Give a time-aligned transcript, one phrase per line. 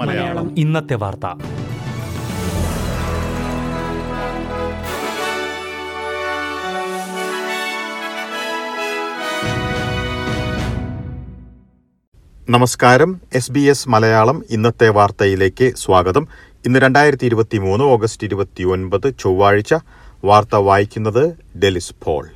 [0.00, 0.58] മലയാളം.
[0.58, 1.26] ഇന്നത്തെ വാർത്ത.
[12.50, 13.20] നമസ്കാരം.
[13.34, 16.28] എസ് ബി എസ് മലയാളം ഇന്നത്തെ വാർത്തയിലേക്ക് സ്വാഗതം.
[16.66, 19.74] ഇന്ന് രണ്ടായിരത്തി ഇരുപത്തി മൂന്ന് ഓഗസ്റ്റ് ഇരുപത്തി ഒൻപത് ചൊവ്വാഴ്ച
[20.24, 22.28] വാർത്ത വായിക്കുന്നത് ഡെലിസ് പോൾ.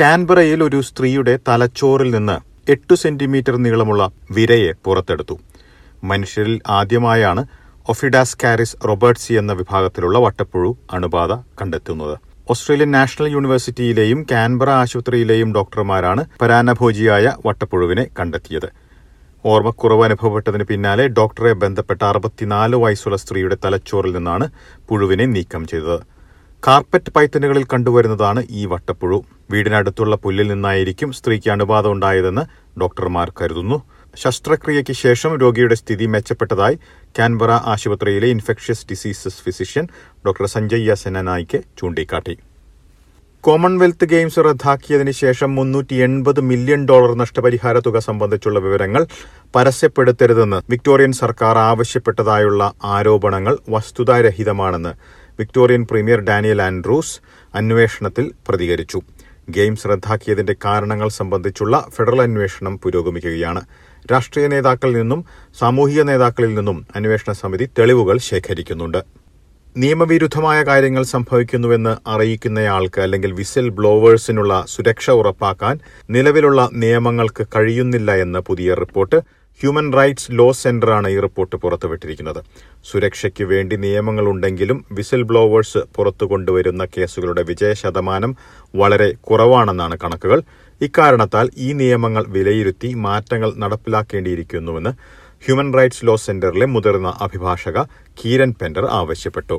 [0.00, 5.38] കാൻബറയിൽ ഒരു സ്ത്രീയുടെ തലച്ചോറിൽ നിന്ന് എട്ടു സെന്റിമീറ്റർ നീളമുള്ള വിരയെ പുറത്തെടുത്തു.
[6.04, 7.46] മനുഷ്യരിൽ ആദ്യമായാണ്
[7.88, 12.18] ഒഫിഡാസ് കാരിസ് റോബർട്ട്സി എന്ന വിഭാഗത്തിലുള്ള വട്ടപ്പുഴു അണുബാധ കണ്ടെത്തുന്നത്.
[12.50, 18.68] ഓസ്ട്രേലിയൻ നാഷണൽ യൂണിവേഴ്സിറ്റിയിലെയും കാൻബറ ആശുപത്രിയിലെയും ഡോക്ടർമാരാണ് പരാനഭോജിയായ വട്ടപ്പുഴുവിനെ കണ്ടെത്തിയത്.
[19.44, 24.50] ഓർമ്മക്കുറവ് അനുഭവപ്പെട്ടതിന് പിന്നാലെ ഡോക്ടറെ ബന്ധപ്പെട്ട അറുപത്തിനാല് വയസ്സുള്ള സ്ത്രീയുടെ തലച്ചോറിൽ നിന്നാണ്
[24.88, 26.11] പുഴുവിനെ നീക്കം ചെയ്തത്.
[26.66, 29.22] കാർപ്പറ്റ് പൈത്തനുകളിൽ കണ്ടുവരുന്നതാണ് ഈ വട്ടപ്പുഴു.
[29.50, 32.44] വീടിനടുത്തുള്ള പുല്ലിൽ നിന്നായിരിക്കും സ്ത്രീക്ക് അണുബാധ ഉണ്ടായതെന്ന്
[32.80, 33.82] ഡോക്ടർമാർ കരുതുന്നു.
[34.16, 36.78] ശസ്ത്രക്രിയയ്ക്ക് ശേഷം രോഗിയുടെ സ്ഥിതി മെച്ചപ്പെട്ടതായി
[37.18, 39.88] കാൻബറ ആശുപത്രിയിലെ infectious diseases physician
[40.26, 42.36] doctor Sanjay Senanayake ചൂണ്ടിക്കാട്ടി.
[43.44, 49.06] കോമൺവെൽത്ത് ഗെയിംസ് റദ്ദാക്കിയതിന് ശേഷം മുന്നൂറ്റി എൺപത് മില്യൺ ഡോളർ നഷ്ടപരിഹാര തുക സംബന്ധിച്ചുള്ള വിവരങ്ങൾ
[49.56, 57.20] പരസ്യപ്പെടുത്തരുതെന്ന് വിക്ടോറിയൻ സർക്കാർ ആവശ്യപ്പെട്ടതായുള്ള ആരോപണങ്ങൾ വസ്തുതാരഹിതമാണെന്ന് വിക്ടോറിയൻ പ്രീമിയർ ഡാനിയൽ ആൻഡ്രൂസ്
[57.54, 59.00] അന്വേഷണത്തിൽ പ്രതികരിച്ചു.
[59.50, 63.62] ഗെയിംസ് റദ്ദാക്കിയതിന്റെ കാരണങ്ങൾ സംബന്ധിച്ചുള്ള ഫെഡറൽ അന്വേഷണം പുരോഗമിക്കുകയാണ്.
[64.12, 65.24] രാഷ്ട്രീയ നേതാക്കളിൽ നിന്നും
[65.58, 69.02] സാമൂഹിക നേതാക്കളിൽ നിന്നും അന്വേഷണ സമിതി തെളിവുകൾ ശേഖരിക്കുന്നുണ്ട്.
[69.76, 75.78] നിയമവിരുദ്ധമായ കാര്യങ്ങൾ സംഭവിക്കുന്നുവെന്ന് അറിയിക്കുന്നയാൾക്ക് അല്ലെങ്കിൽ വിസിൽ ബ്ലോവേഴ്സിനുള്ള സുരക്ഷ ഉറപ്പാക്കാൻ
[76.10, 79.20] നിലവിലുള്ള നിയമങ്ങൾക്ക് കഴിയുന്നില്ല എന്ന പുതിയ റിപ്പോർട്ട്
[79.60, 82.38] ഹ്യൂമൻ റൈറ്റ്സ് ലോ സെന്ററാണ് ഈ റിപ്പോർട്ട് പുറത്തുവിട്ടിരിക്കുന്നത്.
[82.84, 88.32] സുരക്ഷയ്ക്ക് വേണ്ടി നിയമങ്ങളുണ്ടെങ്കിലും വിസിൽ ബ്ലോവേഴ്സ് പുറത്തു കൊണ്ടുവരുന്ന കേസുകളുടെ വിജയ ശതമാനം
[88.76, 90.40] വളരെ കുറവാണെന്നാണ് കണക്കുകൾ.
[90.80, 94.92] ഇക്കാരണത്താൽ ഈ നിയമങ്ങൾ വിലയിരുത്തി മാറ്റങ്ങൾ നടപ്പിലാക്കേണ്ടിയിരിക്കുന്നുവെന്ന്
[95.44, 97.78] ഹ്യൂമൻ റൈറ്റ്സ് ലോ സെന്ററിലെ മുതിർന്ന അഭിഭാഷക
[98.20, 99.58] കീരൻ പെൻഡർ ആവശ്യപ്പെട്ടു.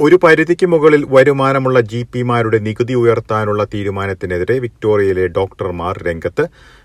[0.00, 6.44] ഒരു പരിധിക്ക് മുകളിൽ വരുമാനമുള്ള ജി പിമാരുടെ നികുതി ഉയർത്താനുള്ള തീരുമാനത്തിനെതിരെ വിക്ടോറിയയിലെ ഡോക്ടർമാർ രംഗത്ത്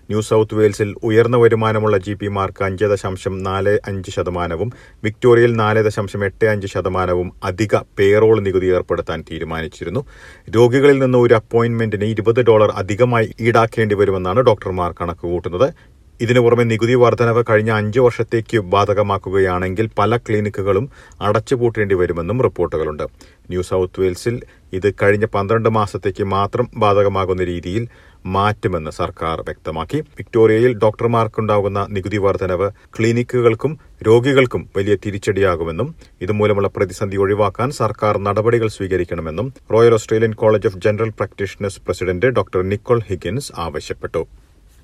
[0.10, 4.72] ന്യൂ സൌത്ത് വെയിൽസിൽ ഉയർന്ന വരുമാനമുള്ള ജി പിമാർക്ക് അഞ്ച് ദശാംശം നാല് അഞ്ച് ശതമാനവും
[5.04, 10.06] വിക്ടോറിയയിൽ നാല് ദശാംശം എട്ട് അഞ്ച് ശതമാനവും അധിക പേറോൾ നികുതി ഏർപ്പെടുത്താൻ തീരുമാനിച്ചിരുന്നു.
[10.50, 15.74] രോഗികളിൽ നിന്ന് ഒരു അപ്പോയിന്റ്മെന്റിന് ഇരുപത് ഡോളർ അധികമായി ഈടാക്കേണ്ടി വരുമെന്നാണ് ഡോക്ടർമാർ കണക്കുകൂട്ടുന്നത്.
[16.22, 20.86] ഇതിനു പുറമെ നികുതി വർധനവ് കഴിഞ്ഞ അഞ്ചു വർഷത്തേക്ക് ബാധകമാക്കുകയാണെങ്കിൽ പല ക്ലിനിക്കുകളും
[21.22, 23.04] അടച്ചുപൂട്ടേണ്ടി വരുമെന്നും റിപ്പോർട്ടുകളുണ്ട്.
[23.50, 24.36] ന്യൂ സൌത്ത് വെയിൽസിൽ
[24.74, 27.88] ഇത് കഴിഞ്ഞ പന്ത്രണ്ട് മാസത്തേക്ക് മാത്രം ബാധകമാകുന്ന രീതിയിൽ
[28.26, 30.00] മാറ്റുമെന്ന് സർക്കാർ വ്യക്തമാക്കി.
[30.20, 39.94] വിക്ടോറിയയിൽ ഡോക്ടർമാർക്കുണ്ടാകുന്ന നികുതി വർധനവ് ക്ലിനിക്കുകൾക്കും രോഗികൾക്കും വലിയ തിരിച്ചടിയാകുമെന്നും ഇതുമൂലമുള്ള പ്രതിസന്ധി ഒഴിവാക്കാൻ സർക്കാർ നടപടികൾ സ്വീകരിക്കണമെന്നും royal
[39.94, 44.24] Australian college of general practitioners president doctor Nicole Higgins ആവശ്യപ്പെട്ടു.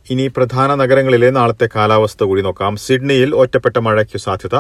[0.10, 2.76] ഇനി പ്രധാന നഗരങ്ങളിലെ നാളത്തെ കാലാവസ്ഥ കൂടി നോക്കാം.
[2.76, 4.56] സിഡ്നിയിൽ ഒറ്റപ്പെട്ട മഴയ്ക്കു സാധ്യത.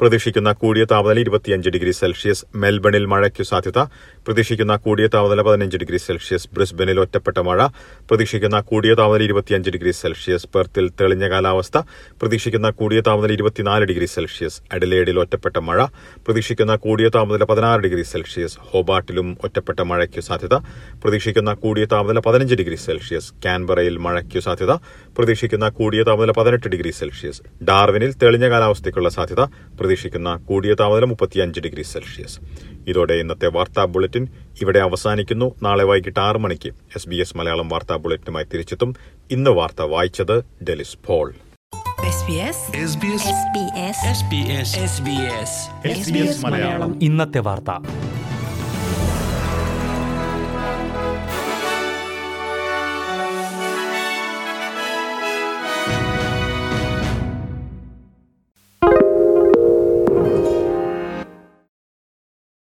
[0.00, 2.44] പ്രതീക്ഷിക്കുന്ന കൂടിയ താപനില ഇരുപത്തിയഞ്ച് ഡിഗ്രി സെൽഷ്യസ്.
[2.54, 3.78] മെൽബണിൽ മഴയ്ക്കു സാധ്യത.
[4.26, 6.48] പ്രതീക്ഷിക്കുന്ന കൂടിയ താപനില പതിനഞ്ച് ഡിഗ്രി സെൽഷ്യസ്.
[6.52, 7.66] ബ്രിസ്ബനിൽ ഒറ്റപ്പെട്ട മഴ.
[8.10, 10.46] പ്രതീക്ഷിക്കുന്ന കൂടിയ താപനില ഇരുപത്തിയഞ്ച് ഡിഗ്രി സെൽഷ്യസ്.
[10.54, 11.78] പെർത്തിൽ തെളിഞ്ഞ കാലാവസ്ഥ.
[12.22, 14.60] പ്രതീക്ഷിക്കുന്ന കൂടിയ താപനില ഇരുപത്തിനാല് ഡിഗ്രി സെൽഷ്യസ്.
[14.72, 15.84] അഡിലേഡിൽ ഒറ്റപ്പെട്ട മഴ.
[16.26, 18.58] പ്രതീക്ഷിക്കുന്ന കൂടിയ താപനില പതിനാറ് ഡിഗ്രി സെൽഷ്യസ്.
[18.60, 20.54] ഹോബാട്ടിലും ഒറ്റപ്പെട്ട മഴയ്ക്കു സാധ്യത.
[21.04, 23.32] പ്രതീക്ഷിക്കുന്ന കൂടിയ താപനില പതിനഞ്ച് ഡിഗ്രി സെൽഷ്യസ്.
[23.44, 24.85] കാൻബറയിൽ മഴയ്ക്കു സാധ്യത.
[25.18, 27.64] പ്രതീക്ഷിക്കുന്ന കൂടിയ താപനില പതിനെട്ട് ഡിഗ്രി സെൽഷ്യസ്.
[27.64, 29.40] ഡാർവിനിൽ തെളിഞ്ഞ കാലാവസ്ഥയ്ക്കുള്ള സാധ്യത
[29.80, 32.40] പ്രതീക്ഷിക്കുന്ന കൂടിയ താപനില മുപ്പത്തിയഞ്ച് ഡിഗ്രി സെൽഷ്യസ്.
[32.88, 34.28] ഇതോടെ ഇന്നത്തെ വാർത്താ ബുള്ളറ്റിൻ
[34.62, 35.54] ഇവിടെ അവസാനിക്കുന്നു.
[35.62, 38.94] നാളെ വൈകിട്ട് ആറ് മണിക്ക് എസ് ബി എസ് മലയാളം വാർത്താ ബുള്ളറ്റിനുമായി തിരിച്ചെത്തും.
[39.30, 41.34] ഇന്ന് വാർത്ത വായിച്ചത് ഡെലിസ് പോൾ.
[47.00, 47.70] ഇന്നത്തെ വാർത്ത.